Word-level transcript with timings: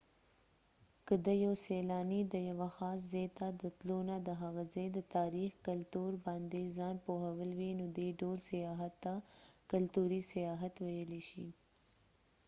که 1.07 1.15
د 1.25 1.27
یو 1.43 1.53
سیلانی 1.65 2.21
د 2.33 2.35
یوه 2.49 2.69
خاص 2.77 2.99
ځای 3.13 3.27
ته 3.37 3.47
د 3.61 3.63
تلو 3.79 3.99
نه 4.09 4.17
د 4.27 4.29
هغه 4.41 4.63
ځای 4.73 4.87
د 4.93 4.99
تاریخ 5.15 5.51
،کلتور 5.67 6.11
باندي 6.25 6.65
ځان 6.77 6.95
پوهول 7.05 7.51
وي 7.59 7.71
نو 7.79 7.85
دي 7.97 8.09
ډول 8.21 8.37
سیاحت 8.49 8.93
ته 9.03 9.13
کلتوری 9.71 10.21
سیاحت 10.31 10.73
ويلای 10.85 11.21
شي 11.29 11.47